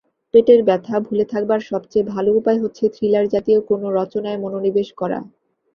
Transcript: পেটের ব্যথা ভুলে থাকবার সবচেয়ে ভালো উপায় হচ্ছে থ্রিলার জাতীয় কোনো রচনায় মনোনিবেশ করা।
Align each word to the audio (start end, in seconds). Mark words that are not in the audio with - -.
পেটের 0.33 0.59
ব্যথা 0.63 0.95
ভুলে 0.99 1.25
থাকবার 1.25 1.59
সবচেয়ে 1.61 2.09
ভালো 2.13 2.29
উপায় 2.33 2.59
হচ্ছে 2.59 2.83
থ্রিলার 2.95 3.25
জাতীয় 3.27 3.59
কোনো 3.69 3.87
রচনায় 3.99 4.41
মনোনিবেশ 4.43 4.89
করা। 4.93 5.19